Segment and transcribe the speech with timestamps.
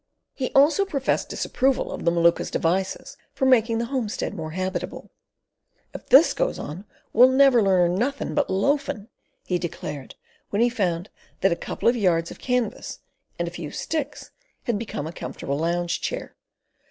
[0.33, 5.11] He also professed disapproval of the Maluka's devices for making the homestead more habitable.
[5.93, 9.09] "If this goes on we'll never learn her nothing but loafin'",
[9.45, 10.15] he declared
[10.49, 11.11] when he found
[11.41, 13.01] that a couple of yards of canvas
[13.37, 14.31] and a few sticks
[14.63, 16.35] had become a comfortable lounge chair.